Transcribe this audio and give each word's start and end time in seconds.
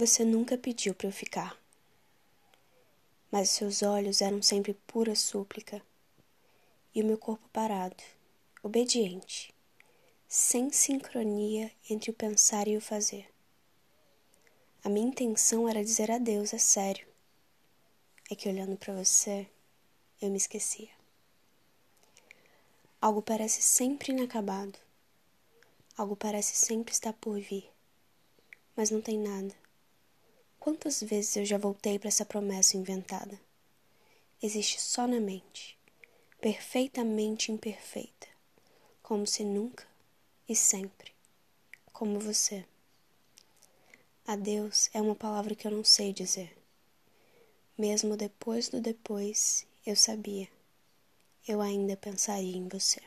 Você 0.00 0.24
nunca 0.24 0.56
pediu 0.56 0.94
para 0.94 1.08
eu 1.08 1.12
ficar, 1.12 1.62
mas 3.30 3.50
seus 3.50 3.82
olhos 3.82 4.22
eram 4.22 4.40
sempre 4.40 4.72
pura 4.86 5.14
súplica, 5.14 5.82
e 6.94 7.02
o 7.02 7.04
meu 7.04 7.18
corpo 7.18 7.46
parado, 7.50 8.02
obediente, 8.62 9.54
sem 10.26 10.72
sincronia 10.72 11.70
entre 11.90 12.10
o 12.10 12.14
pensar 12.14 12.66
e 12.66 12.78
o 12.78 12.80
fazer. 12.80 13.30
A 14.82 14.88
minha 14.88 15.06
intenção 15.06 15.68
era 15.68 15.84
dizer 15.84 16.10
adeus, 16.10 16.54
é 16.54 16.58
sério. 16.58 17.06
É 18.30 18.34
que 18.34 18.48
olhando 18.48 18.78
para 18.78 18.94
você, 18.94 19.46
eu 20.18 20.30
me 20.30 20.38
esquecia. 20.38 20.88
Algo 23.02 23.20
parece 23.20 23.60
sempre 23.60 24.12
inacabado. 24.12 24.78
Algo 25.94 26.16
parece 26.16 26.56
sempre 26.56 26.90
estar 26.90 27.12
por 27.12 27.38
vir. 27.38 27.70
Mas 28.74 28.90
não 28.90 29.02
tem 29.02 29.18
nada. 29.18 29.59
Quantas 30.60 31.02
vezes 31.02 31.34
eu 31.36 31.44
já 31.46 31.56
voltei 31.56 31.98
para 31.98 32.08
essa 32.08 32.22
promessa 32.22 32.76
inventada? 32.76 33.40
Existe 34.42 34.78
só 34.78 35.06
na 35.06 35.18
mente, 35.18 35.78
perfeitamente 36.38 37.50
imperfeita, 37.50 38.28
como 39.02 39.26
se 39.26 39.42
nunca 39.42 39.86
e 40.46 40.54
sempre, 40.54 41.12
como 41.94 42.20
você. 42.20 42.62
Adeus 44.26 44.90
é 44.92 45.00
uma 45.00 45.14
palavra 45.14 45.54
que 45.54 45.66
eu 45.66 45.70
não 45.70 45.82
sei 45.82 46.12
dizer. 46.12 46.54
Mesmo 47.76 48.14
depois 48.14 48.68
do 48.68 48.82
depois, 48.82 49.66
eu 49.86 49.96
sabia. 49.96 50.46
Eu 51.48 51.62
ainda 51.62 51.96
pensaria 51.96 52.54
em 52.54 52.68
você. 52.68 53.00